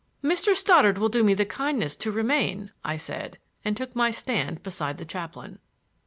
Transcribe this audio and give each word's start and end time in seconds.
"Mr. 0.23 0.55
Stoddard 0.55 0.97
will 0.97 1.09
do 1.09 1.23
me 1.23 1.35
the 1.35 1.45
kindness 1.45 1.95
to 1.97 2.11
remain," 2.11 2.71
I 2.83 2.97
said 2.97 3.37
and 3.63 3.77
took 3.77 3.95
my 3.95 4.09
stand 4.09 4.63
beside 4.63 4.97
the 4.97 5.05
chaplain. 5.05 5.59